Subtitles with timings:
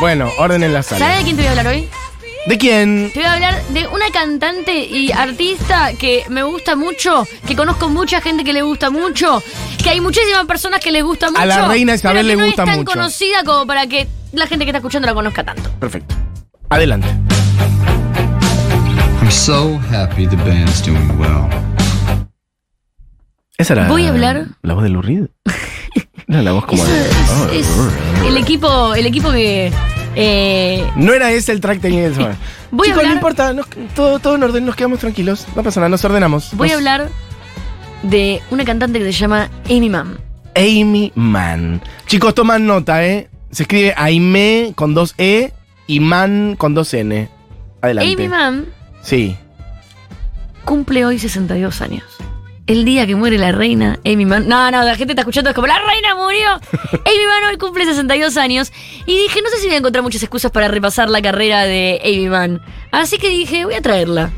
[0.00, 1.16] Bueno, orden en la ¿Sabes sala.
[1.18, 1.88] de quién te voy a hablar hoy?
[2.46, 3.10] ¿De quién?
[3.12, 7.90] Te voy a hablar de una cantante y artista que me gusta mucho, que conozco
[7.90, 9.42] mucha gente que le gusta mucho,
[9.82, 11.42] que hay muchísimas personas que les gusta mucho.
[11.42, 12.92] A la reina Isabel pero que le no gusta es tan mucho.
[12.92, 15.70] conocida como para que la gente que está escuchando la conozca tanto.
[15.78, 16.14] Perfecto.
[16.70, 17.08] Adelante.
[19.20, 21.46] I'm so happy the band's doing well.
[23.58, 25.26] ¿Esa era Voy a hablar- la voz de Lou Reed?
[26.28, 26.92] Era la voz como Eso
[27.48, 27.58] de...
[27.58, 27.76] es, es
[28.24, 29.72] el equipo, el equipo que
[30.16, 32.36] eh, No era ese el track técnico del semana.
[32.70, 35.46] Voy a Chicos, no importa, nos- todo, todo en orden, nos quedamos tranquilos.
[35.56, 36.50] No pasa nada, nos ordenamos.
[36.54, 37.08] voy a hablar
[38.02, 40.18] de una cantante que se llama Amy Mann.
[40.54, 41.80] Amy Mann.
[42.06, 43.28] Chicos, toman nota, ¿eh?
[43.50, 45.52] Se escribe Aime con dos E
[45.88, 47.28] y Man con dos N.
[47.82, 48.12] Adelante.
[48.12, 48.66] Amy Mann
[49.02, 49.36] Sí.
[50.64, 52.04] cumple hoy 62 años.
[52.70, 54.46] El día que muere la reina, Amy Mann.
[54.46, 56.50] No, no, la gente está escuchando, es como la reina murió.
[56.92, 58.72] Amy Mann hoy cumple 62 años.
[59.06, 62.00] Y dije, no sé si voy a encontrar muchas excusas para repasar la carrera de
[62.04, 62.62] Amy Mann.
[62.92, 64.30] Así que dije, voy a traerla.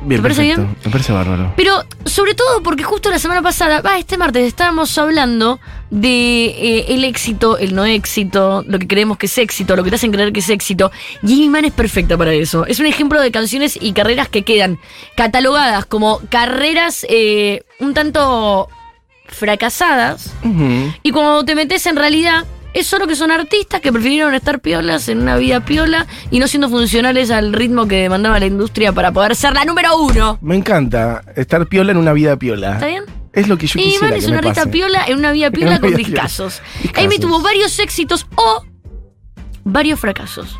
[0.00, 0.62] Bien, ¿Te parece perfecto.
[0.62, 0.76] bien?
[0.82, 1.52] Me parece bárbaro.
[1.58, 5.60] Pero sobre todo porque justo la semana pasada, va, este martes, estábamos hablando
[5.90, 9.90] de eh, el éxito, el no éxito, lo que creemos que es éxito, lo que
[9.90, 10.90] te hacen creer que es éxito.
[11.22, 12.66] Y Amy Mann es perfecta para eso.
[12.66, 14.78] Es un ejemplo de canciones y carreras que quedan
[15.16, 18.68] catalogadas como carreras eh, un tanto
[19.26, 20.32] fracasadas.
[21.02, 22.44] Y cuando te metes en realidad,
[22.74, 26.48] es solo que son artistas que prefirieron estar piolas en una vida piola y no
[26.48, 30.38] siendo funcionales al ritmo que demandaba la industria para poder ser la número uno.
[30.42, 32.74] Me encanta estar piola en una vida piola.
[32.74, 33.04] ¿Está bien?
[33.32, 35.50] Es lo que yo Y quisiera Iván es que una artista piola en una vida
[35.50, 35.94] piola con.
[35.94, 36.62] Discazos.
[36.96, 38.64] Amy tuvo varios éxitos o
[39.64, 40.58] varios fracasos.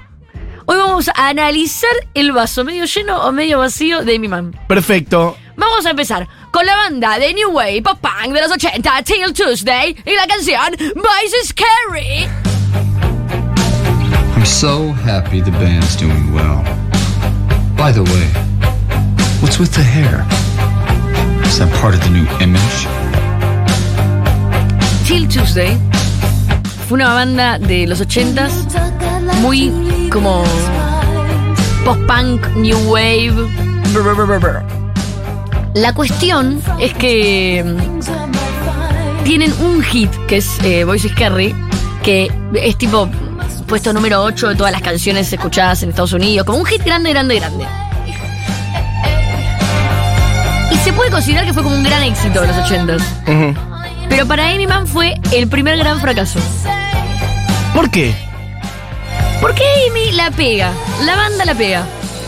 [0.67, 4.59] Hoy vamos a analizar el vaso medio lleno o medio vacío de Amy Mann.
[4.67, 5.37] Perfecto.
[5.57, 9.33] Vamos a empezar con la banda de New Wave Pop Punk de los 80, Till
[9.33, 12.29] Tuesday, y la canción Boys is Scary.
[14.37, 16.63] I'm so happy the band's doing well.
[17.77, 18.29] By the way,
[19.43, 20.25] what's with the hair?
[21.45, 22.87] Is that part of the new image?
[25.09, 25.77] Till Tuesday
[26.87, 28.69] fue una banda de los 80s
[29.41, 30.45] muy como
[31.85, 33.35] post-punk, new wave.
[33.93, 34.74] brr, brr, brr.
[35.75, 41.53] La cuestión es que mm, tienen un hit que es eh, Voices Carry,
[42.05, 43.09] que es tipo
[43.67, 47.11] puesto número 8 de todas las canciones escuchadas en Estados Unidos, como un hit grande,
[47.11, 47.67] grande, grande.
[50.71, 53.03] Y se puede considerar que fue como un gran éxito de los 80s.
[53.27, 53.61] Ujú.
[54.09, 56.39] Pero para Amy Mann fue el primer gran fracaso.
[57.75, 58.15] ¿Por qué?
[59.41, 60.73] Porque Amy la pega,
[61.05, 61.85] la banda la pega.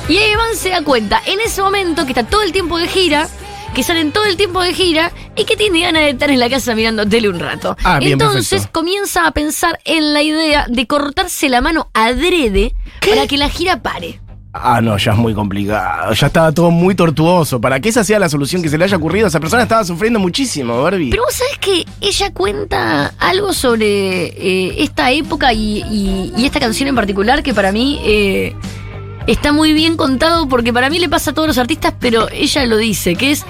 [0.09, 2.87] Y Amy Mann se da cuenta en ese momento que está todo el tiempo de
[2.87, 3.29] gira,
[3.75, 6.49] que salen todo el tiempo de gira y que tiene ganas de estar en la
[6.49, 7.77] casa mirando tele un rato.
[7.83, 8.73] Ah, bien, Entonces perfecto.
[8.81, 12.75] comienza a pensar en la idea de cortarse la mano adrede
[13.09, 14.21] para que la gira pare.
[14.59, 16.15] Ah, no, ya es muy complicado.
[16.15, 17.61] Ya estaba todo muy tortuoso.
[17.61, 20.19] Para que esa sea la solución que se le haya ocurrido, esa persona estaba sufriendo
[20.19, 21.11] muchísimo, Barbie.
[21.11, 26.59] Pero vos sabés que ella cuenta algo sobre eh, esta época y, y- y esta
[26.61, 28.55] canción en particular que para mí eh,
[29.27, 32.65] está muy bien contado porque para mí le pasa a todos los artistas, pero ella
[32.67, 33.45] lo dice, que es,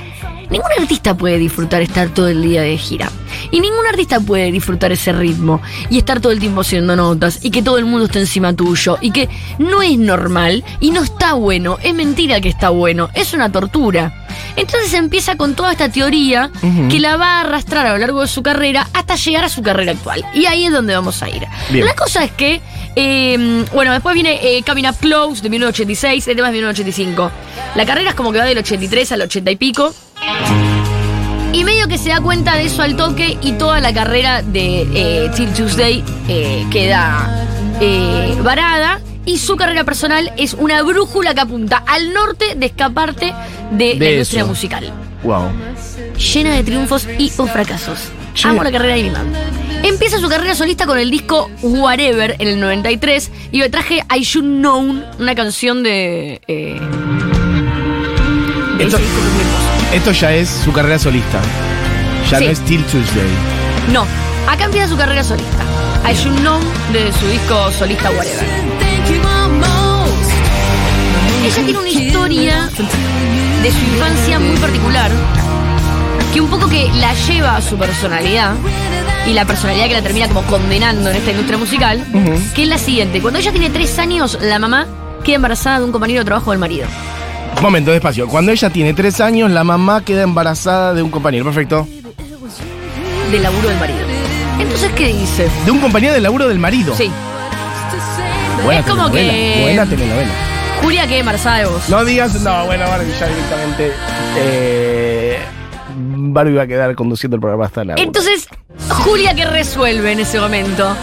[0.50, 3.10] ningún artista puede disfrutar estar todo el día de gira.
[3.50, 5.60] Y ningún artista puede disfrutar ese ritmo
[5.90, 8.98] y estar todo el tiempo haciendo notas y que todo el mundo esté encima tuyo
[9.00, 9.28] y que
[9.58, 14.26] no es normal y no está bueno, es mentira que está bueno, es una tortura.
[14.56, 16.50] Entonces empieza con toda esta teoría
[16.90, 19.62] que la va a arrastrar a lo largo de su carrera hasta llegar a su
[19.62, 20.24] carrera actual.
[20.34, 21.46] Y ahí es donde vamos a ir.
[21.70, 21.84] Bien.
[21.84, 22.60] La cosa es que,
[22.96, 27.30] eh, bueno, después viene eh, Coming Up Close de 1986, el tema es de 1985.
[27.74, 29.94] La carrera es como que va del 83 al 80 y pico.
[31.52, 34.86] Y medio que se da cuenta de eso al toque y toda la carrera de
[34.94, 37.46] eh, Till Tuesday eh, queda
[37.80, 39.00] eh, varada.
[39.24, 43.32] Y su carrera personal es una brújula que apunta al norte de escaparte
[43.72, 44.48] de, la industria eso.
[44.48, 44.92] musical
[45.24, 45.50] Wow.
[46.16, 47.98] llena de triunfos y o fracasos.
[48.44, 49.32] Amo la carrera de Amy Mann.
[49.82, 54.22] Empieza su carrera solista con el disco Whatever en el 93 y me traje I
[54.22, 56.40] Should Known, una canción de...
[56.48, 56.80] eh,
[58.78, 58.84] de
[59.94, 61.40] Esto- ya es su carrera solista.
[62.30, 62.44] Ya Sí.
[62.46, 63.24] no es Till Tuesday.
[63.92, 64.04] No,
[64.50, 65.64] acá empieza su carrera solista.
[66.10, 66.62] I Should Known
[66.92, 68.44] de su disco solista Whatever.
[71.46, 72.68] Ella tiene una historia
[73.62, 75.10] de su infancia muy particular
[76.34, 78.54] que un poco que la lleva a su personalidad
[79.26, 82.04] y la personalidad que la termina como condenando en esta industria musical,
[82.54, 83.20] que es la siguiente.
[83.20, 84.86] Cuando ella tiene tres años, la mamá
[85.24, 86.86] queda embarazada de un compañero de trabajo del marido.
[87.60, 88.28] Momento, despacio.
[88.28, 91.44] Cuando ella tiene tres años, la mamá queda embarazada de un compañero.
[91.44, 91.88] Perfecto.
[93.30, 94.00] Del laburo del marido.
[94.60, 95.48] Entonces, ¿qué dice?
[95.64, 96.94] De un compañero del laburo del marido.
[96.96, 97.10] Sí.
[98.62, 99.60] Buena es como que.
[99.62, 100.30] Buena telenovela.
[100.82, 101.88] Julia que embarazada de vos.
[101.88, 103.92] No digas, no, bueno, Barbie ya directamente.
[104.36, 105.38] Eh,
[105.94, 107.94] Barbie va a quedar conduciendo el programa hasta la.
[107.94, 108.02] una.
[108.02, 108.48] Entonces,
[108.90, 110.94] Julia que resuelve en ese momento.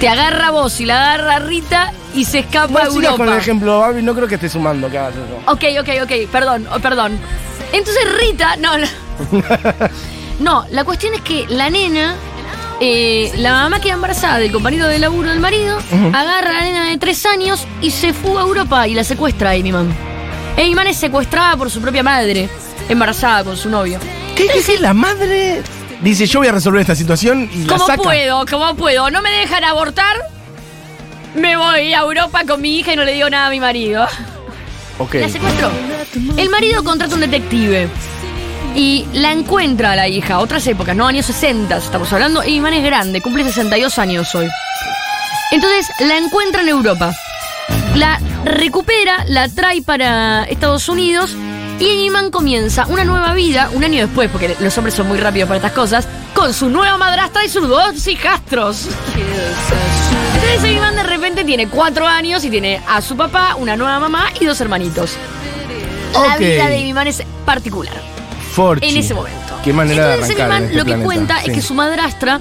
[0.00, 3.28] Te agarra vos y la agarra Rita y se escapa No a sigas con el
[3.28, 3.36] Europa.
[3.38, 5.50] ejemplo, Barbie, no creo que esté sumando que hagas eso.
[5.52, 7.18] Ok, ok, ok, perdón, oh, perdón.
[7.72, 8.86] Entonces Rita, no, no.
[10.38, 12.14] No, la cuestión es que la nena,
[12.78, 15.78] eh, la mamá queda embarazada del compañero de laburo del marido,
[16.12, 19.50] agarra a la nena de tres años y se fuga a Europa y la secuestra
[19.50, 19.94] a Amy Mann.
[20.58, 22.50] Amy Mann es secuestrada por su propia madre,
[22.88, 23.98] embarazada con su novio.
[24.34, 25.62] ¿Qué es que la madre?
[26.00, 28.02] Dice, yo voy a resolver esta situación y la ¿Cómo saca.
[28.02, 28.44] puedo?
[28.46, 29.10] ¿Cómo puedo?
[29.10, 30.16] ¿No me dejan abortar?
[31.34, 34.06] Me voy a Europa con mi hija y no le digo nada a mi marido.
[34.98, 35.14] Ok.
[35.14, 35.70] La secuestró.
[36.36, 37.88] El marido contrata un detective
[38.74, 40.38] y la encuentra a la hija.
[40.38, 41.06] Otras épocas, ¿no?
[41.06, 42.44] Años 60, estamos hablando.
[42.44, 44.48] Y Man es grande, cumple 62 años hoy.
[45.50, 47.12] Entonces la encuentra en Europa.
[47.94, 51.34] La recupera, la trae para Estados Unidos
[51.78, 55.48] y Iman comienza una nueva vida, un año después, porque los hombres son muy rápidos
[55.48, 58.88] para estas cosas, con su nueva madrastra y sus dos hijastros.
[60.34, 64.26] Entonces Iman de repente tiene cuatro años y tiene a su papá, una nueva mamá
[64.40, 65.12] y dos hermanitos.
[66.12, 67.94] La vida de Iman es particular
[68.54, 68.88] Forchi.
[68.88, 69.36] en ese momento.
[69.62, 71.04] Qué manera Entonces de en este lo que planeta.
[71.04, 71.50] cuenta Sí.
[71.50, 72.40] es que su madrastra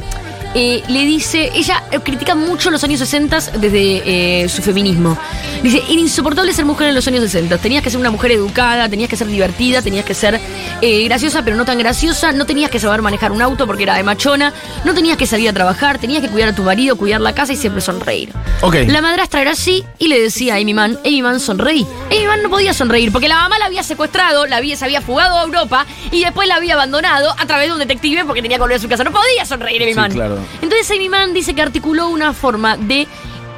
[0.56, 5.18] eh, le dice, ella eh, critica mucho los años 60 desde eh, su feminismo.
[5.62, 7.58] Dice, era insoportable ser mujer en los años 60.
[7.60, 10.40] Tenías que ser una mujer educada, tenías que ser divertida, tenías que ser
[10.82, 12.32] eh, graciosa, pero no tan graciosa.
[12.32, 14.54] No tenías que saber manejar un auto porque era de machona.
[14.86, 17.54] No tenías que salir a trabajar, tenías que cuidar a tu marido, cuidar la casa
[17.54, 18.30] y siempre sonreír.
[18.62, 18.76] Ok.
[18.88, 21.86] La madrastra era así y le decía a Amy Mann, Amy Mann sonreí.
[22.10, 25.02] Amy Mann no podía sonreír porque la mamá la había secuestrado, la había, se había
[25.02, 28.58] fugado a Europa y después la había abandonado a través de un detective porque tenía
[28.58, 29.04] que volver a su casa.
[29.04, 30.12] No podía sonreír Amy Sí, Mann.
[30.12, 30.38] claro.
[30.62, 33.08] Entonces Amy Mann dice que articuló una forma de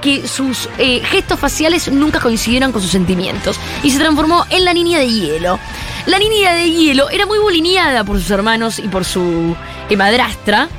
[0.01, 4.73] que sus eh, gestos faciales nunca coincidieran con sus sentimientos y se transformó en la
[4.73, 5.59] niña de hielo.
[6.05, 9.55] La niña de hielo era muy bulineada por sus hermanos y por su
[9.89, 10.69] eh, madrastra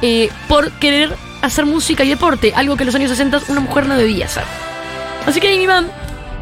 [0.00, 3.86] eh, por querer hacer música y deporte, algo que en los años 60 una mujer
[3.86, 4.44] no debía hacer.
[5.26, 5.90] Así que Amy Mann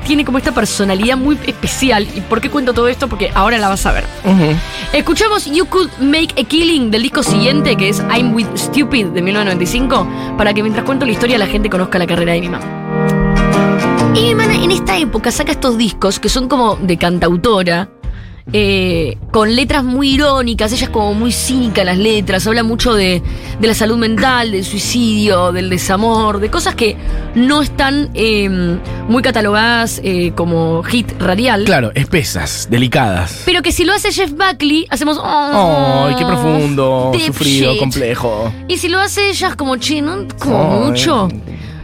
[0.04, 2.06] tiene como esta personalidad muy especial.
[2.14, 3.08] ¿Y por qué cuento todo esto?
[3.08, 4.04] Porque ahora la vas a ver.
[4.92, 9.22] Escuchamos You Could Make a Killing del disco siguiente, que es I'm With Stupid de
[9.22, 12.62] 1995, para que mientras cuento la historia la gente conozca la carrera de Amy Mann.
[14.10, 17.88] Amy Mann en esta época saca estos discos que son como de cantautora,
[18.52, 22.94] eh, con letras muy irónicas, ella es como muy cínica en las letras, habla mucho
[22.94, 23.22] de,
[23.60, 26.96] de la salud mental, del suicidio, del desamor, de cosas que
[27.34, 28.48] no están eh,
[29.08, 31.64] muy catalogadas eh, como hit radial.
[31.64, 33.42] Claro, espesas, delicadas.
[33.44, 35.18] Pero que si lo hace Jeff Buckley, hacemos.
[35.18, 37.80] Oh, Ay, qué profundo, sufrido, shit".
[37.80, 38.52] complejo.
[38.68, 40.26] Y si lo hace ella es como, che, ¿no?
[40.38, 41.28] Como mucho.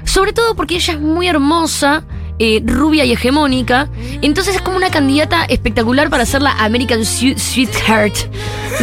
[0.05, 2.05] Sobre todo porque ella es muy hermosa,
[2.39, 3.89] eh, rubia y hegemónica.
[4.23, 8.15] Entonces es como una candidata espectacular para ser la American Sweetheart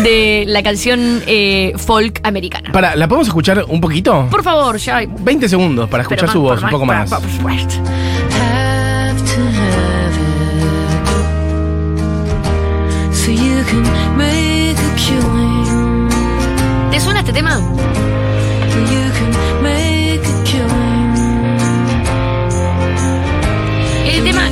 [0.04, 2.72] de la canción eh, folk americana.
[2.72, 4.28] Para, ¿la podemos escuchar un poquito?
[4.30, 5.02] Por favor, ya.
[5.08, 7.12] 20 segundos para escuchar su voz, un poco más.
[14.96, 16.10] Killing.
[16.92, 17.60] ¿Te suena este tema?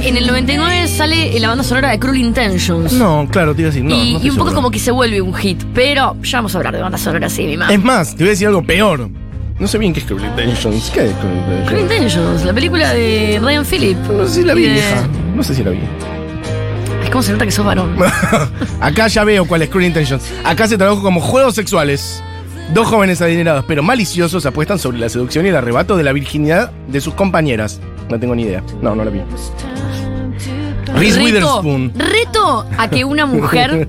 [0.03, 2.93] En el 99 sale la banda sonora de Cruel Intentions.
[2.93, 3.95] No, claro, te iba a decir, no.
[3.95, 4.55] y, no y un poco seguro.
[4.55, 5.61] como que se vuelve un hit.
[5.73, 7.73] Pero ya vamos a hablar de banda sonora así, mi mamá.
[7.73, 9.09] Es más, te voy a decir algo peor.
[9.59, 10.89] No sé bien qué es Cruel Intentions.
[10.91, 11.81] ¿Qué es Cruel Cruel Intentions?
[11.81, 13.97] Intentions, la película de Ryan Phillip.
[13.97, 14.81] No sé si la vi, de-.
[15.35, 15.79] No sé si la vi.
[17.03, 17.95] Ay, ¿Cómo se nota que sos varón?
[18.81, 20.23] Acá ya veo cuál es Cruel Intentions.
[20.43, 22.23] Acá se tradujo como juegos sexuales.
[22.73, 26.71] Dos jóvenes adinerados pero maliciosos apuestan sobre la seducción y el arrebato de la virginidad
[26.87, 27.81] de sus compañeras.
[28.09, 28.63] No tengo ni idea.
[28.81, 29.21] No, no la vi.
[31.01, 31.25] Reese reto,
[31.61, 31.93] Witherspoon.
[31.97, 33.87] reto a que una mujer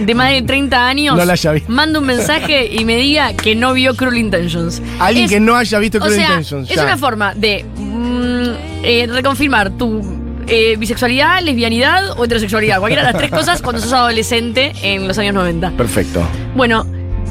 [0.00, 1.70] de más de 30 años No la haya visto.
[1.72, 4.82] mande un mensaje y me diga que no vio Cruel Intentions.
[4.98, 6.70] Alguien Es- que no haya visto O Cruel sea, Intentions.
[6.70, 6.84] es ya.
[6.84, 8.44] una forma de mm,
[8.82, 10.02] eh, reconfirmar tu
[10.46, 12.78] eh, bisexualidad, lesbianidad o heterosexualidad.
[12.78, 15.70] Cualquiera de las tres cosas cuando sos adolescente en los años 90.
[15.70, 16.22] Perfecto.
[16.54, 16.84] Bueno,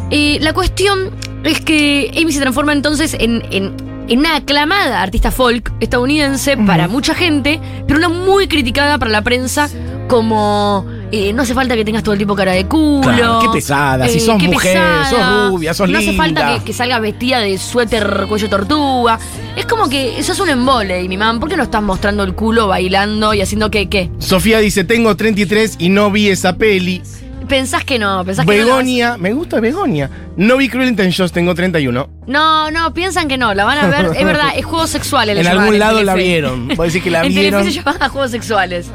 [0.10, 1.12] eh, la cuestión
[1.44, 3.76] es que Amy se transforma entonces en, en-
[4.08, 9.22] en una aclamada artista folk estadounidense para mucha gente, pero una muy criticada para la
[9.22, 9.70] prensa
[10.08, 13.00] como eh, no hace falta que tengas todo el tiempo cara de culo.
[13.10, 14.78] Eh, Claro, qué pesada, si sos qué mujer,
[15.10, 16.24] sos rubia, sos No hace linda.
[16.24, 19.18] falta que, que salga vestida de suéter cuello tortuga.
[19.56, 22.36] Es como que sos un embole, y mi mamá, ¿por qué no estás mostrando el
[22.36, 24.10] culo bailando y haciendo qué, qué?
[24.20, 27.02] Sofía dice, tengo 33 y no vi esa peli.
[27.48, 28.66] Pensás que no, pensás que no.
[28.66, 30.10] Begonia, me gusta Begonia.
[30.36, 32.10] No vi Cruel Intentions, tengo 31.
[32.28, 34.12] No, no, piensan que no, la van a ver.
[34.18, 35.36] Es verdad, es juegos sexuales.
[35.36, 36.70] le En algún lado la vieron.
[36.70, 37.62] Vos decís que la en vieron.
[37.62, 38.88] Telefe se llamaban juegos sexuales.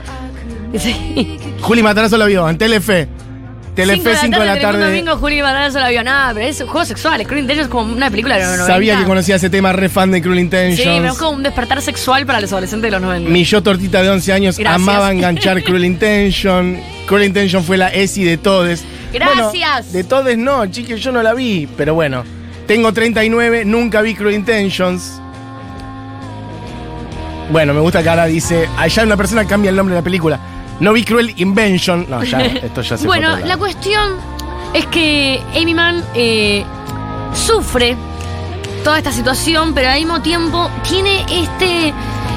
[0.77, 1.39] Sí.
[1.61, 3.09] Juli Matarazo la vio, en Telefe.
[3.79, 4.85] Telefe 5 de la tarde.
[4.85, 6.03] Domingo, Juli la vio.
[6.03, 7.29] Nada, pero es juegos sexuales.
[7.29, 8.75] Cruel Intentions es como una película de los 90.
[8.75, 10.83] Sabía que conocía ese tema, re fan de Cruel Intentions.
[10.83, 13.31] Sí, pero es como un despertar sexual para los adolescentes de los 90.
[13.31, 14.75] Mi yo tortita de 11 años Gracias.
[14.75, 16.81] amaba enganchar Cruel Intention.
[17.07, 18.83] Cruel Intention fue la ESI de todes.
[19.13, 19.53] Gracias.
[19.53, 22.25] Bueno, de todes no, chiques, yo no la vi, pero bueno.
[22.67, 25.21] Tengo 39, nunca vi Cruel Intentions.
[27.53, 30.58] Bueno, me gusta que ahora dice, allá una persona cambia el nombre de la película.
[30.81, 32.07] No vi Cruel Invention.
[32.09, 34.17] No, ya, esto ya se Bueno, la cuestión
[34.75, 36.65] es que Amy Mann eh,
[37.35, 37.97] sufre
[38.85, 41.89] toda esta situación, pero al mismo tiempo tiene este.
[41.89, 41.93] eh,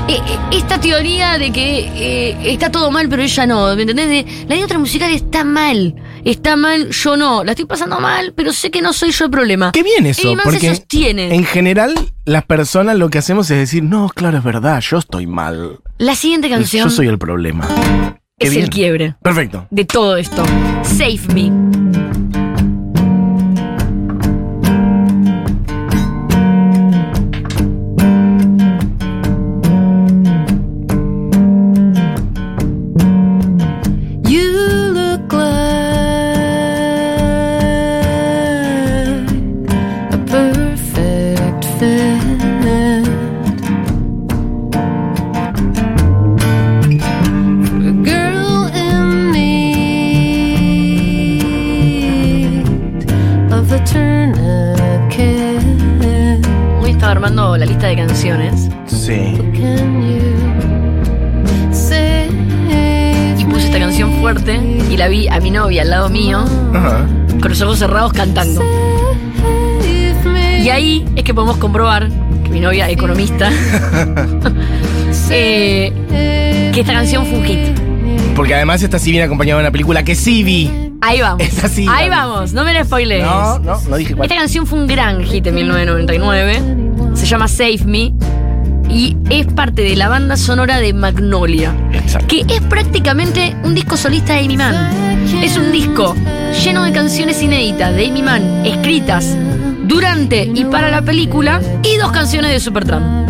[0.08, 4.08] eh, esta teoría de que eh, está todo mal, pero ella no, ¿me entendés?
[4.10, 5.96] De, la industria musical está mal,
[6.26, 9.32] está mal, yo no, la estoy pasando mal, pero sé que no soy yo el
[9.32, 9.72] problema.
[9.72, 11.34] Qué bien eso, Mann se porque sostiene.
[11.36, 11.94] en general
[12.26, 15.80] las personas lo que hacemos es decir, no, claro, es verdad, yo estoy mal.
[16.00, 17.68] La siguiente canción Yo soy el problema.
[18.42, 18.64] Qué es bien.
[18.64, 19.68] el quiebre Perfecto.
[19.70, 20.44] de todo esto.
[20.84, 22.41] Save Me.
[71.72, 72.10] Comprobar
[72.44, 73.50] que mi novia, economista,
[75.30, 77.60] eh, que esta canción fue un hit.
[78.36, 80.70] Porque además esta sí viene acompañada de una película que sí vi.
[81.00, 81.42] Ahí vamos.
[81.48, 82.34] Esta sí, Ahí vamos.
[82.36, 83.24] vamos, no me la spoilees.
[83.24, 84.26] No, no, no dije cuál.
[84.26, 86.62] Esta canción fue un gran hit en 1999.
[87.14, 88.14] Se llama Save Me.
[88.90, 91.74] Y es parte de la banda sonora de Magnolia.
[91.94, 92.28] Exacto.
[92.28, 94.76] Que es prácticamente un disco solista de Amy Mann.
[95.42, 96.16] Es un disco
[96.64, 99.38] lleno de canciones inéditas de Amy Mann, escritas
[99.92, 103.30] durante y para la película, y dos canciones de Supertramp.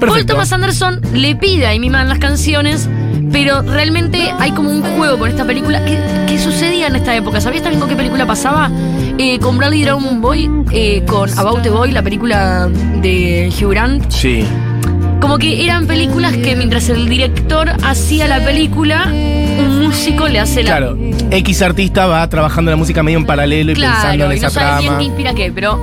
[0.00, 0.24] Paul.
[0.24, 2.88] Thomas Anderson le pide a Amy Mann las canciones,
[3.30, 7.42] pero realmente hay como un juego con esta película que, que sucedía en esta época.
[7.42, 8.70] ¿Sabías también con qué película pasaba?
[9.18, 12.70] Eh, con Bradley Brown Boy, eh, con About the Boy, la película
[13.02, 14.10] de Hugh Grant.
[14.10, 14.42] Sí.
[15.20, 20.62] Como que eran películas que mientras el director hacía la película, un músico le hace
[20.62, 20.78] la.
[20.78, 20.98] Claro.
[21.30, 24.78] X artista va trabajando la música medio en paralelo y pensando en y esa no
[24.78, 24.98] bien trama.
[24.98, 25.78] qué inspira qué, pero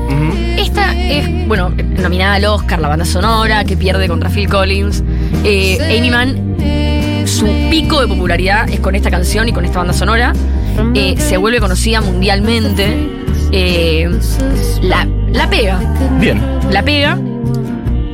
[0.57, 5.03] esta es, bueno, nominada al Oscar, la banda sonora, que pierde contra Phil Collins.
[5.43, 9.93] Eh, Amy Mann, su pico de popularidad es con esta canción y con esta banda
[9.93, 10.33] sonora.
[10.95, 13.07] Eh, se vuelve conocida mundialmente.
[13.51, 14.09] Eh,
[14.81, 15.79] la, la pega,
[16.19, 16.41] Bien.
[16.71, 17.17] la pega.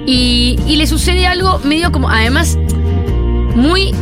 [0.05, 2.57] Y, y le sucede algo medio como, además,
[3.55, 3.93] muy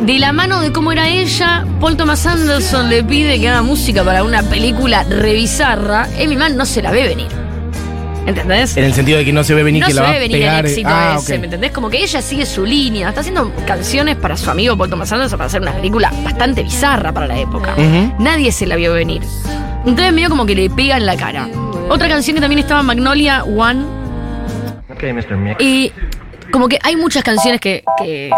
[0.00, 1.64] de la mano de cómo era ella.
[1.80, 6.08] Paul Thomas Anderson le pide que haga música para una película revisarra.
[6.22, 7.28] Amy Mann no se la ve venir.
[8.26, 8.76] ¿Entendés?
[8.76, 10.16] En el sentido de que no se ve venir no que se la va ve
[10.16, 10.64] a venir pegar.
[10.66, 11.38] el éxito ah, ese, ok.
[11.38, 11.72] ¿me entendés?
[11.72, 13.08] Como que ella sigue su línea.
[13.08, 17.12] Está haciendo canciones para su amigo Paul Thomas Anderson para hacer una película bastante bizarra
[17.12, 17.74] para la época.
[18.18, 19.22] Nadie se la vio venir.
[19.86, 21.48] Entonces medio como que le pega en la cara.
[21.88, 23.97] Otra canción que también estaba Magnolia One.
[25.58, 25.92] Y
[26.50, 28.30] como que hay muchas canciones que, que, que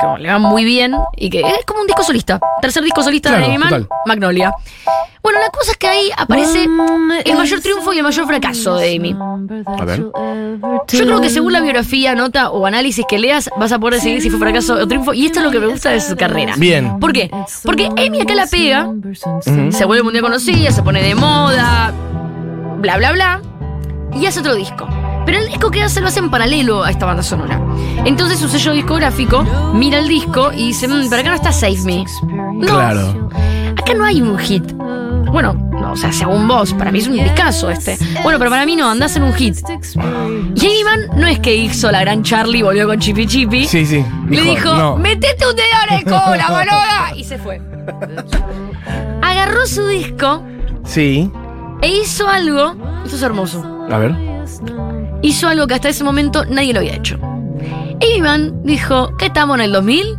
[0.00, 2.40] como le van muy bien y que es como un disco solista.
[2.60, 3.88] Tercer disco solista Claro, de Amy Mann, total.
[4.06, 4.52] Magnolia.
[5.22, 8.96] Bueno, la cosa es que ahí aparece el mayor triunfo y el mayor fracaso de
[8.96, 9.16] Amy.
[9.18, 10.00] A ver.
[10.00, 14.20] Yo creo que según la biografía, nota o análisis que leas, vas a poder decidir
[14.20, 15.14] si fue fracaso o triunfo.
[15.14, 16.54] Y esto es lo que me gusta de su carrera.
[16.58, 16.98] Bien.
[17.00, 17.30] ¿Por qué?
[17.62, 18.90] Porque Amy acá la pega,
[19.70, 21.94] se vuelve mundial conocida, se pone de moda,
[22.80, 23.40] bla, bla, bla,
[24.12, 24.86] y hace otro disco.
[25.26, 27.60] Pero el disco que hace lo hace en paralelo a esta banda sonora.
[28.04, 29.42] Entonces su sello discográfico
[29.74, 32.04] mira el disco y dice, "Mm, pero acá no está Save Me.
[32.54, 33.30] No, Claro.
[33.76, 34.64] acá no hay un hit.
[35.32, 37.98] Bueno, no, o sea, según vos, para mí es un discazo este.
[38.22, 39.56] Bueno, pero para mí no, andás en un hit.
[40.54, 43.64] Y Mann no es que hizo la gran Charlie y volvió con Chipi Chipi.
[43.66, 44.04] Sí, sí.
[44.28, 44.96] Le dijo, no.
[44.96, 47.16] metete un dedo en el cola, boluda.
[47.16, 47.60] Y se fue.
[49.22, 50.42] Agarró su disco
[50.84, 51.30] Sí.
[51.82, 52.74] e hizo algo.
[53.04, 53.86] Esto es hermoso.
[53.90, 54.14] A ver.
[55.24, 57.18] Hizo algo que hasta ese momento nadie lo había hecho.
[58.20, 60.16] Mann dijo, ¿qué estamos en el 2000?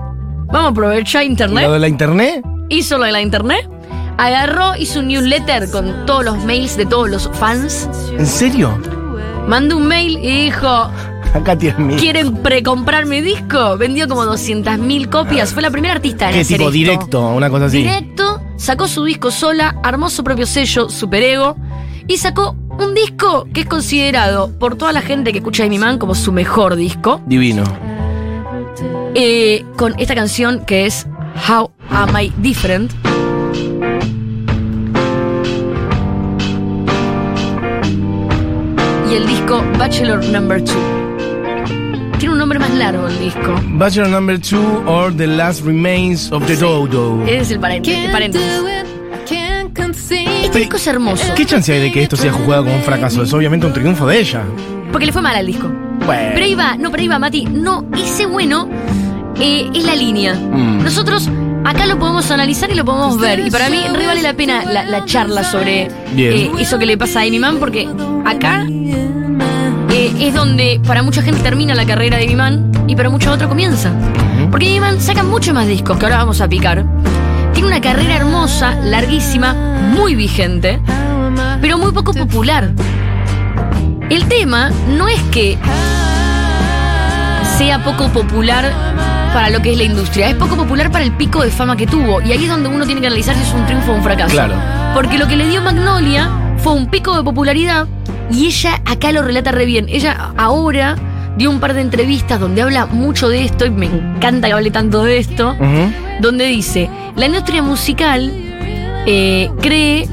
[0.48, 1.66] Vamos a aprovechar internet.
[1.68, 2.44] ¿Lo de la internet?
[2.70, 3.70] Hizo lo de la internet.
[4.18, 7.88] agarró, hizo un newsletter con todos los mails de todos los fans.
[8.18, 8.76] ¿En serio?
[9.48, 10.90] Mandó un mail y dijo,
[11.36, 11.56] Acá.
[12.00, 13.78] ¿quieren precomprar mi disco?
[13.78, 15.54] Vendió como 200.000 copias.
[15.54, 16.70] Fue la primera artista en ¿Qué hacer tipo?
[16.70, 16.74] esto.
[16.78, 17.78] Directo, una cosa así.
[17.78, 21.56] Directo, sacó su disco sola, armó su propio sello, Superego,
[22.08, 25.78] y sacó un disco que es considerado por toda la gente que escucha a Amy
[25.80, 27.64] Man como su mejor disco, Divino.
[29.16, 31.08] eh, con esta canción que es
[31.50, 32.92] How Am I Different.
[39.10, 40.76] Y el disco Bachelor Number 2.
[42.20, 43.54] Tiene un nombre más largo el disco.
[43.74, 47.22] Bachelor number two or The Last Remains of the Dodo.
[47.26, 48.10] Ese es el paréntesis.
[50.56, 50.56] Paréntesis.
[50.56, 51.34] Este disco es hermoso.
[51.36, 53.24] ¿Qué chance hay de que esto sea jugado como un fracaso?
[53.24, 54.44] Es obviamente un triunfo de ella.
[54.92, 55.72] Porque le fue mal al disco.
[56.06, 56.32] Bueno.
[56.34, 57.46] Pero ahí va, no, pero ahí va, Mati.
[57.46, 58.70] No, ese bueno
[59.40, 60.34] eh, es la línea.
[60.34, 60.84] Mm.
[60.84, 61.30] Nosotros
[61.64, 63.40] acá lo podemos analizar y lo podemos ver.
[63.40, 66.98] Y para mí re vale la pena la, la charla sobre eh, eso que le
[66.98, 67.90] pasa a Amy Man, porque
[68.26, 73.10] acá eh, es donde para mucha gente termina la carrera de Amy Man y para
[73.10, 73.92] muchos otros comienza.
[74.52, 76.86] Porque Amy Man saca muchos más discos que ahora vamos a picar.
[77.56, 80.80] Tiene una carrera hermosa, larguísima, muy vigente,
[81.62, 82.72] pero muy poco popular.
[84.10, 85.58] El tema no es que
[87.58, 88.72] sea poco popular
[89.34, 91.88] para lo que es la industria, es poco popular para el pico de fama que
[91.88, 92.22] tuvo.
[92.22, 94.34] Y ahí es donde uno tiene que analizar si es un triunfo o un fracaso.
[94.34, 94.56] Claro.
[94.94, 97.88] Porque lo que le dio Magnolia fue un pico de popularidad
[98.30, 99.86] y ella acá lo relata re bien.
[99.88, 100.98] Ella ahora
[101.38, 104.72] dio un par de entrevistas donde habla mucho de esto y me encanta que hable
[104.72, 105.56] tanto de esto.
[106.22, 108.32] Donde dice, la industria musical
[109.06, 110.08] eh, cree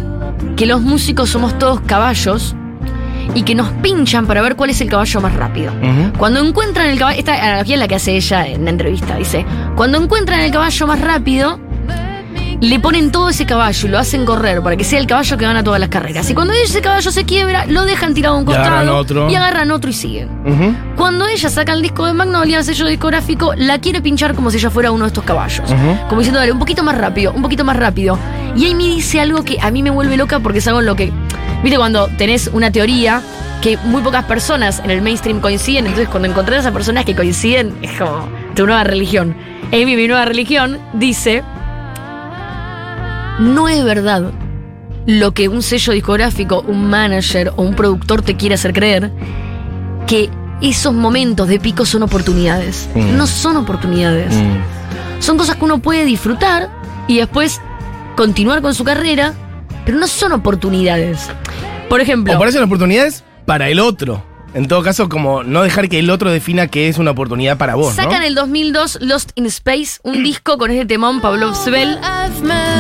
[0.57, 2.55] que los músicos somos todos caballos
[3.35, 5.73] y que nos pinchan para ver cuál es el caballo más rápido.
[6.19, 9.47] Cuando encuentran el caballo, esta analogía es la que hace ella en la entrevista, dice,
[9.77, 11.59] cuando encuentran el caballo más rápido,
[12.63, 15.45] le ponen todo ese caballo y lo hacen correr para que sea el caballo que
[15.45, 16.31] gana todas las carreras.
[16.31, 19.31] Y cuando ese caballo se quiebra, lo dejan tirado a un Y agarran costado otro.
[19.31, 20.29] y agarran otro y siguen.
[20.97, 24.59] Cuando ella saca el disco de Magnolia, el sello discográfico, la quiere pinchar como si
[24.59, 25.69] ella fuera uno de estos caballos.
[26.09, 28.17] Como diciendo, dale, un poquito más rápido, un poquito más rápido.
[28.55, 30.95] Y Amy dice algo que a mí me vuelve loca porque es algo en lo
[30.95, 31.13] que.
[31.65, 33.23] Viste, cuando tenés una teoría
[33.61, 37.17] que muy pocas personas en el mainstream coinciden, entonces cuando encontrás a esas personas que
[37.17, 39.37] coinciden, es como tu nueva religión.
[39.73, 41.43] Amy, mi nueva religión, dice.
[43.39, 44.33] No es verdad
[45.07, 49.11] lo que un sello discográfico, un manager o un productor te quiere hacer creer
[50.07, 52.89] que esos momentos de pico son oportunidades.
[52.95, 53.17] Mm.
[53.17, 54.35] No son oportunidades.
[54.35, 55.21] Mm.
[55.21, 56.71] Son cosas que uno puede disfrutar
[57.09, 57.61] y después
[58.17, 59.35] continuar con su carrera,
[59.85, 61.29] pero no son oportunidades.
[61.89, 64.23] Por ejemplo, O parecen oportunidades para el otro.
[64.55, 67.75] En todo caso, como no dejar que el otro defina que es una oportunidad para
[67.75, 68.03] vos, ¿no?
[68.03, 71.99] sacan el 2002 Lost in Space, un disco con ese temón Pablo Svel.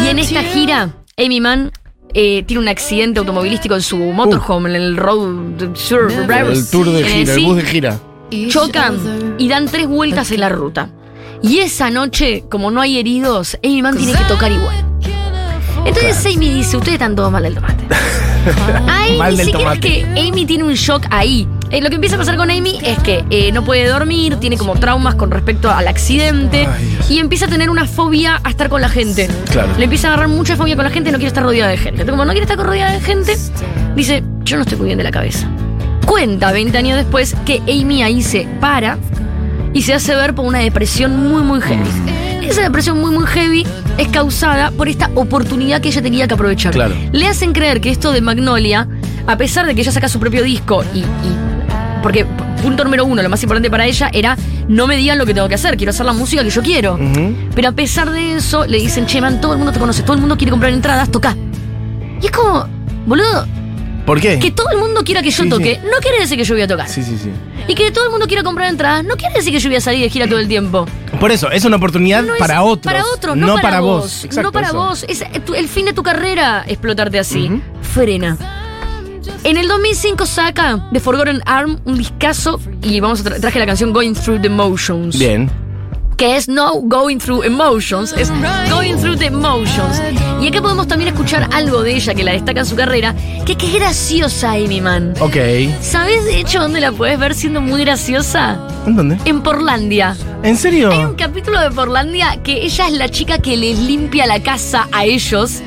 [0.04, 1.72] Y en esta gira, Amy Mann
[2.12, 7.35] eh, tiene un accidente automovilístico en su motorhome, en el Road El tour de gira,
[7.35, 8.00] el bus de gira.
[8.48, 10.90] chocan y dan tres vueltas en la ruta.
[11.42, 14.91] Y esa noche, como no hay heridos, Amy Mann tiene que tocar igual.
[15.85, 17.85] Entonces Amy dice, ustedes están todos mal del tomate.
[18.88, 20.01] Ay, Mal ni del siquiera tomate.
[20.01, 21.49] es que Amy tiene un shock ahí.
[21.71, 24.59] Eh, lo que empieza a pasar con Amy es que eh, no puede dormir, tiene
[24.59, 28.68] como traumas con respecto al accidente Ay, y empieza a tener una fobia a estar
[28.68, 29.29] con la gente.
[29.51, 29.68] Claro.
[29.79, 32.03] Le empieza a agarrar mucha fobia con la gente, no quiere estar rodeada de gente.
[32.03, 33.37] Entonces, como no quiere estar rodeada de gente,
[33.97, 35.49] dice, yo no estoy muy bien de la cabeza.
[36.07, 38.99] Cuenta 20 años después que Amy ahí se para
[39.73, 41.88] y se hace ver por una depresión muy, muy heavy.
[42.42, 43.64] Esa depresión muy, muy heavy
[43.98, 46.72] es causada por esta oportunidad que ella tenía que aprovechar.
[46.72, 46.94] Claro.
[47.12, 48.88] Le hacen creer que esto de Magnolia,
[49.26, 50.98] a pesar de que ella saca su propio disco y.
[51.00, 51.05] y-
[52.02, 52.26] porque
[52.61, 55.48] punto número uno, lo más importante para ella era no me digan lo que tengo
[55.48, 56.98] que hacer, quiero hacer la música que yo quiero.
[57.55, 60.14] Pero a pesar de eso, le dicen, che, man, todo el mundo te conoce, todo
[60.14, 61.37] el mundo quiere comprar entradas, toca.
[62.20, 62.66] Y es como,
[63.07, 63.46] boludo,
[64.06, 64.38] ¿Por qué?
[64.38, 65.80] que todo el mundo quiera que yo Sí, toque, sí.
[65.84, 66.88] no quiere decir que yo voy a tocar.
[66.88, 67.30] Sí, sí, sí.
[67.68, 69.80] Y que todo el mundo quiera comprar entradas, no quiere decir que yo voy a
[69.80, 70.86] salir de gira todo el tiempo.
[71.20, 72.92] Por eso, es una oportunidad No para otros.
[72.92, 74.24] Para otros, no, para, vos.
[74.24, 74.76] Exacto, no para eso.
[74.76, 75.04] vos.
[75.08, 77.50] Es tu- el fin de tu carrera explotarte así.
[77.94, 78.36] Frena.
[79.44, 83.66] En el 2005 saca The Forgotten Arm un discazo y vamos a tra- traje la
[83.66, 85.16] canción Going Through the Motions.
[85.18, 85.48] Bien.
[86.16, 88.31] Que es no Going Through Emotions, es
[88.70, 90.01] Going Through the Emotions.
[90.40, 93.57] Y acá podemos también escuchar algo de ella que la destaca en su carrera, que
[93.57, 95.14] que es graciosa Amy Man.
[95.20, 95.37] Ok.
[95.81, 98.59] ¿Sabes de hecho dónde la puedes ver siendo muy graciosa?
[98.87, 99.18] ¿En dónde?
[99.25, 100.16] En Portlandia.
[100.42, 100.90] ¿En serio?
[100.90, 104.88] Hay un capítulo de Portlandia que ella es la chica que les limpia la casa
[104.92, 105.62] a ellos.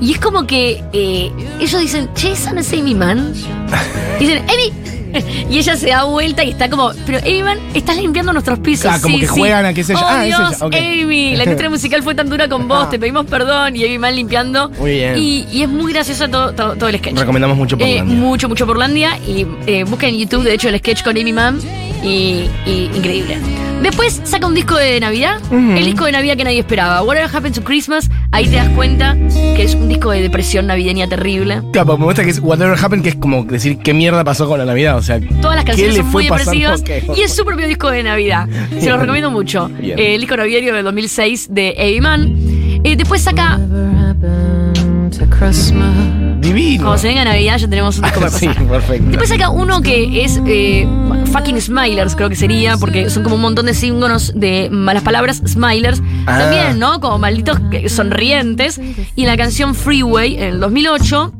[0.00, 3.34] Y es como que eh, ellos dicen, che, esa no es Amy Man.
[4.18, 4.72] Dicen, Amy,
[5.50, 8.86] y ella se da vuelta y está como, pero Amy Mann, estás limpiando nuestros pisos.
[8.92, 9.32] Ah, como Sí, que sí.
[9.40, 10.00] juegan a que es ella.
[10.00, 10.74] Oh, Ah, es Dios, ella, ok.
[10.74, 14.14] Amy, la industria musical fue tan dura con vos, te pedimos perdón y Amy Mann
[14.16, 14.70] limpiando.
[14.78, 15.14] Muy bien.
[15.18, 17.16] Y, y es muy gracioso todo, todo, todo el sketch.
[17.18, 19.18] Recomendamos mucho por Eh, mucho, mucho Portlandia.
[19.26, 21.60] Y eh, busquen en YouTube, de hecho, el sketch con Amy Mann.
[22.02, 23.38] Y, y increíble.
[23.82, 25.40] Después saca un disco de Navidad.
[25.50, 27.02] El disco de Navidad que nadie esperaba.
[27.02, 28.10] Whatever Happened to Christmas.
[28.32, 29.16] Ahí te das cuenta
[29.56, 31.62] que es un disco de depresión navideña terrible.
[31.72, 34.46] Claro, porque me gusta que es Whatever Happened, que es como decir qué mierda pasó
[34.48, 34.96] con la Navidad.
[34.98, 36.82] O sea, Todas las ¿qué canciones son muy depresivas.
[37.16, 38.48] Y es su propio disco de Navidad.
[38.78, 39.70] Se los recomiendo mucho.
[39.80, 42.36] Eh, el disco navideño del 2006 de Amy Mann.
[42.84, 45.94] Eh, después saca, happened to Christmas.
[46.40, 46.84] Divino.
[46.84, 48.64] cuando se venga Navidad, ya tenemos un disco para sí, pasar.
[48.66, 49.06] perfecto.
[49.08, 50.86] Después saca uno que es eh,
[51.30, 55.42] fucking Smilers, creo que sería, porque son como un montón de símbolos de malas palabras,
[55.46, 56.02] Smilers.
[56.26, 56.38] Ah.
[56.38, 57.00] También, ¿no?
[57.00, 58.80] Como malditos sonrientes.
[59.16, 61.32] Y la canción Freeway, en el 2008.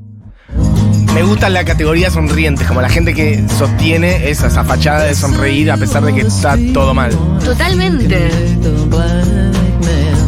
[1.14, 5.70] Me gusta la categoría sonrientes, como la gente que sostiene esa, esa fachada de sonreír
[5.70, 7.11] a pesar de que está todo mal.
[7.44, 8.31] Totalmente.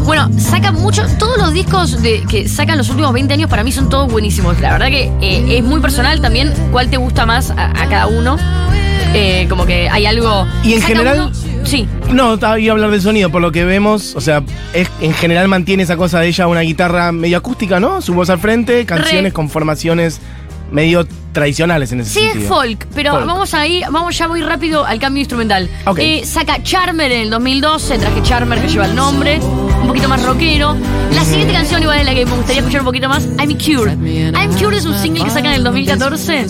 [0.05, 1.07] Bueno, saca mucho.
[1.19, 4.61] Todos los discos de, que sacan los últimos 20 años para mí son todos buenísimos.
[4.61, 8.09] La verdad que eh, es muy personal también cuál te gusta más a, a cada
[8.09, 8.37] uno.
[9.15, 10.47] Eh, como que hay algo.
[10.65, 11.87] Y en general- uno- sí.
[12.13, 15.13] No, estaba- iba a hablar del sonido, por lo que vemos, o sea, es, en
[15.15, 18.01] general mantiene esa cosa de ella, una guitarra medio acústica, ¿no?
[18.03, 19.33] Su voz al frente, canciones Re.
[19.33, 20.21] con formaciones
[20.71, 22.55] medio tradicionales en ese Sí, es sentido.
[22.55, 23.27] folk, pero Folk.
[23.27, 25.69] vamos a ir, vamos ya muy rápido al cambio instrumental.
[25.99, 30.23] Eh, saca Charmer en el 2012, traje Charmer que lleva el nombre, un poquito más
[30.25, 30.77] rockero.
[31.15, 33.99] La siguiente canción, igual es la que me gustaría escuchar un poquito más, I'm Cured.
[34.37, 36.47] I'm Cured es un single que saca en el 2014,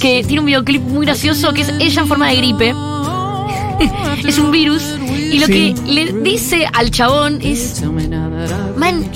[0.00, 2.74] que tiene un videoclip muy gracioso, que es ella en forma de gripe.
[4.26, 4.82] es un virus.
[5.30, 5.74] Y lo Sí.
[5.74, 7.82] que le dice al chabón es,
[8.76, 9.10] man,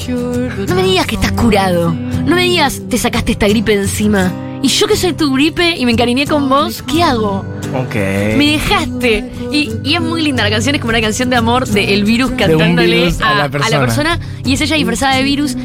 [0.68, 1.90] no me digas que estás curado.
[1.92, 4.31] No me digas, te sacaste esta gripe encima.
[4.62, 7.44] Y yo que soy tu gripe y me encariñé con vos, ¿qué hago?
[7.74, 7.94] Ok.
[8.37, 9.30] Me dejaste.
[9.50, 12.04] Y, y es muy linda la canción, es como una canción de amor de el
[12.04, 13.80] virus cantándole virus a la persona.
[13.80, 14.18] persona.
[14.44, 15.56] Y es ella disfrazada de virus.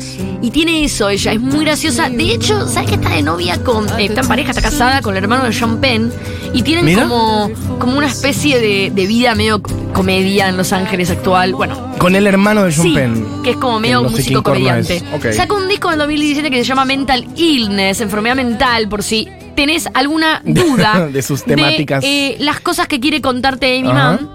[0.41, 2.09] Y tiene eso, ella es muy graciosa.
[2.09, 3.87] De hecho, ¿sabes que está de novia con.
[3.99, 6.11] eh, está en pareja, está casada con el hermano de Sean Penn.
[6.53, 7.03] Y tienen Mira.
[7.07, 9.61] como, como una especie de, de vida medio
[9.93, 11.53] comedia en Los Ángeles actual.
[11.53, 13.25] Bueno, Con el hermano de John sí, Penn.
[13.43, 14.97] que es como medio no músico comediante.
[14.97, 15.03] es.
[15.13, 15.31] Ok.
[15.33, 19.27] Sacó un disco en el 2017 que se llama Mental Illness, enfermedad mental, por si
[19.57, 22.01] tenés alguna duda De sus temáticas.
[22.05, 23.91] eh, las cosas que quiere contarte Amy.
[23.91, 24.29] Mann.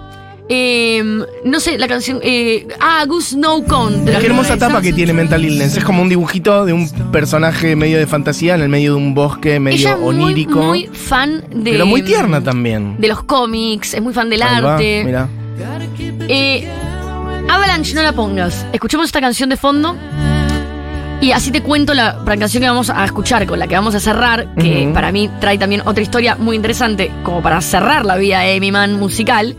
[0.49, 1.01] Eh,
[1.45, 2.19] no sé, la canción.
[2.21, 4.03] eh, ah, Goose No Con.
[4.05, 5.77] Qué hermosa tapa que tiene Mental Illness.
[5.77, 9.13] Es como un dibujito de un personaje medio de fantasía en el medio de un
[9.15, 10.61] bosque medio Ella es muy, onírico.
[10.61, 11.71] muy fan de.
[11.71, 12.97] pero muy tierna también.
[12.99, 15.03] De los cómics, es muy fan del Ahí va, arte.
[15.05, 15.29] mirá.
[16.27, 16.67] Eh,
[17.49, 18.65] Avalanche, no la pongas.
[18.73, 19.95] Escuchemos esta canción de fondo.
[21.23, 24.01] Y así te cuento la, canción que vamos a escuchar, con la que vamos a
[24.01, 28.41] cerrar, que para mí trae también otra historia muy interesante, como para cerrar la vida
[28.41, 29.55] de Amy Mann musical,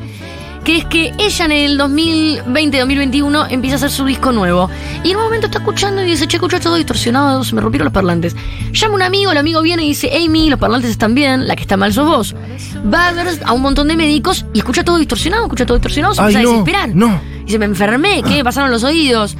[0.62, 4.68] que es que ella en el 2020-2021 empieza a hacer su disco nuevo.
[5.04, 7.86] Y en un momento está escuchando y dice, che, escucho todo distorsionado, se me rompieron
[7.86, 8.36] los parlantes.
[8.72, 11.56] Llama a un amigo, el amigo viene y dice, Amy, los parlantes están bien, la
[11.56, 12.36] que está mal sos vos.
[12.92, 16.12] Va a ver a un montón de médicos y escucha todo distorsionado, escucha todo distorsionado,
[16.12, 16.88] se Ay, empieza a no, desesperar.
[16.94, 17.20] no.
[17.46, 18.34] Y se me enfermé, ¿qué?
[18.34, 19.34] Me pasaron los oídos.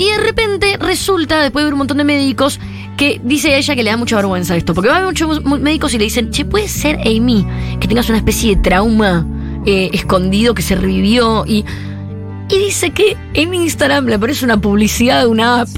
[0.00, 2.58] Y de repente resulta, después de ver un montón de médicos,
[2.96, 4.72] que dice ella que le da mucha vergüenza esto.
[4.72, 7.46] Porque va a muchos mu- médicos y le dicen, che, puede ser Amy
[7.80, 9.26] que tengas una especie de trauma
[9.66, 11.44] eh, escondido que se revivió.
[11.46, 11.66] Y,
[12.48, 15.68] y dice que en Instagram le aparece una publicidad de una app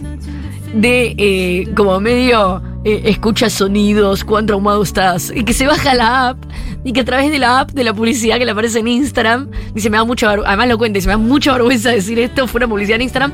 [0.73, 6.29] de eh, como medio eh, escucha sonidos, cuán traumado estás, y que se baja la
[6.29, 6.39] app,
[6.85, 9.51] y que a través de la app de la publicidad que le aparece en Instagram,
[9.75, 12.47] dice, me da mucha vergüenza, además lo cuenta, dice, me da mucha vergüenza decir esto,
[12.47, 13.33] fue una publicidad en Instagram,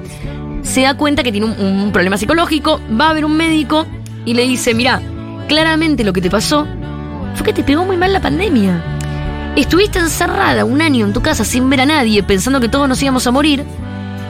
[0.69, 3.87] se da cuenta que tiene un, problema psicológico, va a ver un médico
[4.27, 5.01] y le dice, mira,
[5.49, 6.67] claramente lo que te pasó
[7.35, 8.83] fue que te pegó muy mal la pandemia.
[9.57, 13.03] Estuviste encerrada un año en tu casa sin ver a nadie, pensando que todos nos
[13.03, 13.65] íbamos a morir.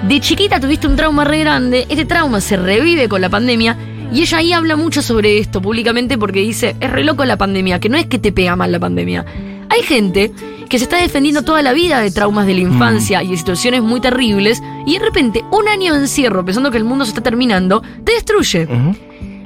[0.07, 3.77] De chiquita tuviste un trauma re grande, este trauma se revive con la pandemia
[4.13, 7.81] y ella ahí habla mucho sobre esto públicamente porque dice, es re loco la pandemia,
[7.81, 9.27] que no es que te pega mal la pandemia.
[9.71, 10.33] Hay gente
[10.69, 13.83] que se está defendiendo toda la vida de traumas de la infancia y de situaciones
[13.83, 17.23] muy terribles y de repente un año de encierro pensando que el mundo se está
[17.23, 18.69] terminando, te destruye.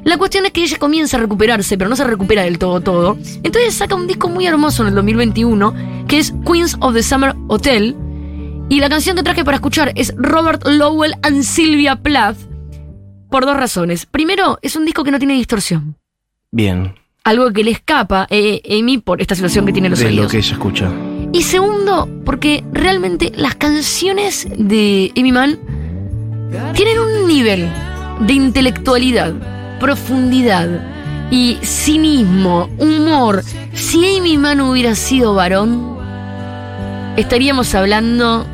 [0.04, 3.16] La cuestión es que ella comienza a recuperarse, pero no se recupera del todo todo.
[3.42, 5.74] Entonces saca un disco muy hermoso en el 2021,
[6.08, 7.96] que es Queens of the Summer Hotel.
[8.68, 12.38] Y la canción que traje para escuchar es Robert Lowell and Sylvia Plath,
[13.30, 14.06] por dos razones.
[14.06, 15.96] Primero, es un disco que no tiene distorsión.
[16.50, 16.94] Bien.
[17.24, 20.26] Algo que le escapa a Amy por esta situación que tiene en los de lo
[20.26, 20.90] que ella escucha.
[21.32, 25.32] Y segundo, porque realmente las canciones de Amy
[26.74, 27.68] tienen un nivel
[28.26, 29.32] de intelectualidad,
[29.80, 30.68] profundidad
[31.30, 33.42] y cinismo, humor.
[33.72, 35.96] Si Amy Mann hubiera sido varón,
[37.16, 38.46] estaríamos hablando,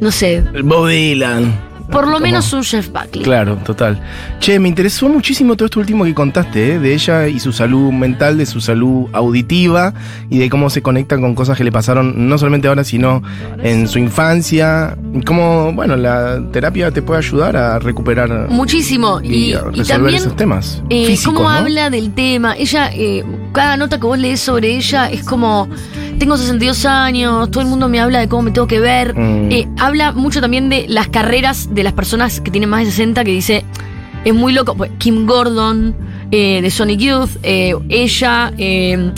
[0.00, 1.67] no sé, Bob Dylan.
[1.90, 3.22] Por lo Como- menos un Jeff Buckley.
[3.24, 4.00] Claro, total.
[4.40, 6.78] Che, me interesó muchísimo todo esto último que contaste, ¿eh?
[6.78, 9.94] de ella y su salud mental, de su salud auditiva
[10.30, 13.22] y de cómo se conectan con cosas que le pasaron no solamente ahora, sino
[13.62, 14.96] en su infancia.
[15.26, 19.20] Cómo, bueno, la terapia te puede ayudar a recuperar Muchísimo.
[19.22, 20.82] y, Y, a y resolver también esos temas.
[20.90, 21.54] eh, físicos, cómo ¿no?
[21.56, 22.54] habla del tema.
[22.56, 25.68] Ella, eh, cada nota que vos lees sobre ella es como,
[26.18, 29.14] tengo 62 años, todo el mundo me habla de cómo me tengo que ver.
[29.18, 29.50] Mm.
[29.52, 33.24] Eh, habla mucho también de las carreras de las personas que tienen más de 60,
[33.24, 33.64] que dice,
[34.24, 34.74] es muy loco.
[34.74, 35.94] Pues, Kim Gordon,
[36.30, 39.10] eh, de Sonic Youth, eh, ella, eh,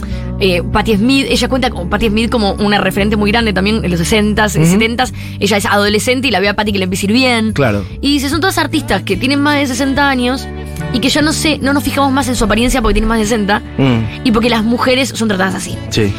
[0.73, 4.01] Patti Smith, ella cuenta con Patti Smith como una referente muy grande también en los
[4.01, 4.65] 60s, Ujú.
[4.81, 5.13] 70s.
[5.39, 7.53] Ella es adolescente y la ve a Patti que le empieza a ir bien.
[7.53, 7.85] Claro.
[8.01, 10.47] Y dice, son todas artistas que tienen más de 60 años
[10.95, 13.19] y que ya no sé, no nos fijamos más en su apariencia porque tienen más
[13.19, 15.77] de 60 Mm, y porque las mujeres son tratadas así.
[15.91, 16.13] sí.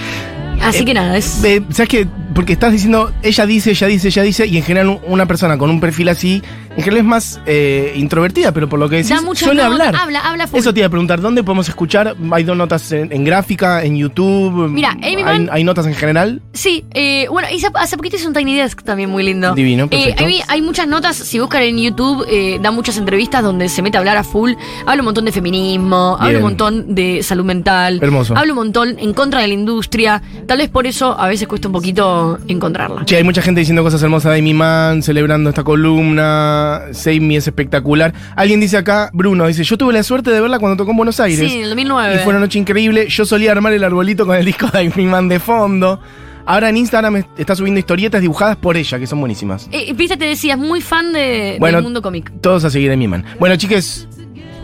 [0.62, 1.44] Así Eh, que nada, es...
[1.44, 2.08] Eh, ¿Sabes qué?
[2.34, 5.58] Porque estás diciendo, ella dice, ella dice, ella dice, y en general un- una persona
[5.58, 6.42] con un perfil así,
[6.78, 9.96] en general es más eh, introvertida, pero por lo que decís, Da suele hablar.
[9.96, 10.60] habla, habla full.
[10.60, 12.16] Eso te iba a preguntar, ¿dónde podemos escuchar?
[12.32, 14.70] ¿Hay dos notas en, en gráfica, en YouTube?
[14.70, 16.42] Mira, Amy ¿Hay, hay notas en general?
[16.54, 19.54] Sí, eh, bueno, hace poquito hice un Tiny Desk también muy lindo.
[19.54, 20.26] Divino, Eh, perfecto.
[20.26, 23.98] hay, hay muchas notas, si buscan en YouTube, eh, da muchas entrevistas donde se mete
[23.98, 24.54] a hablar a full.
[24.86, 26.38] Habla un montón de feminismo, habla Bien.
[26.38, 28.00] un montón de salud mental.
[28.02, 28.36] Hermoso.
[28.38, 30.22] Habla un montón en contra de la industria.
[30.48, 33.04] Tal vez por eso a veces cuesta un poquito encontrarla.
[33.06, 36.61] Che, hay mucha gente diciendo cosas hermosas de Amy Mann, celebrando esta columna.
[36.92, 38.14] Save es espectacular.
[38.36, 41.20] Alguien dice acá, Bruno, dice, yo tuve la suerte de verla cuando tocó en Buenos
[41.20, 41.40] Aires.
[41.50, 42.16] Sí, en el 2009.
[42.16, 43.08] Y fue una noche increíble.
[43.10, 46.00] Yo solía armar el arbolito con el disco de Amy Mann de fondo.
[46.46, 49.70] Ahora en Instagram est- está subiendo historietas dibujadas por ella, que son buenísimas.
[49.72, 52.32] Eh, Pisa te decía, es muy fan de, Bueno, del mundo cómic.
[52.42, 53.24] Todos a seguir a Amy Mann.
[53.40, 54.08] Bueno, chiques,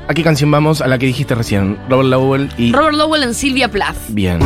[0.07, 0.81] ¿a qué canción vamos?
[0.81, 1.77] A la que dijiste recién.
[1.87, 2.71] Robert Lowell y...
[2.73, 3.95] Robert Lowell en Sylvia Plath.
[4.09, 4.39] Bien.